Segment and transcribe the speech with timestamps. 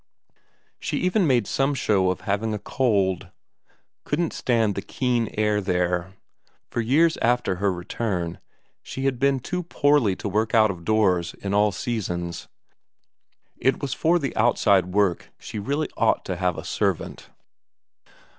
[0.79, 3.29] She even made some show of having a cold
[4.03, 6.13] couldn't stand the keen air there;
[6.71, 8.39] for years after her return
[8.81, 12.47] she had been too poorly to work out of doors in all seasons.
[13.59, 17.29] It was for the outside work she really ought to have a servant.